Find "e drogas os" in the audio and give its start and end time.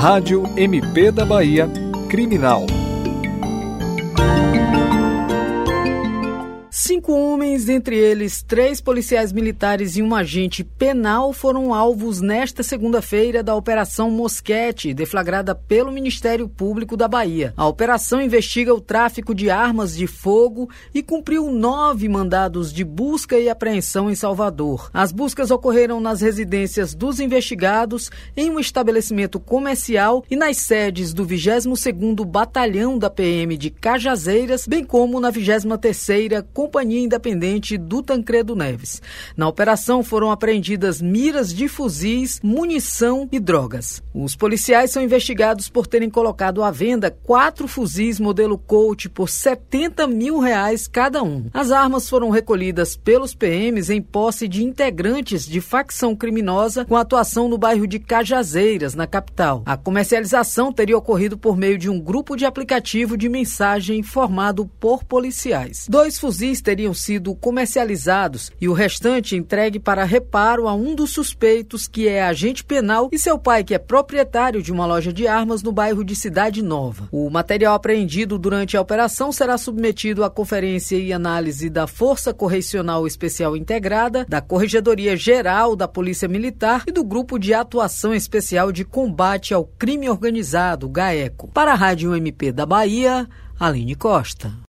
43.30-44.34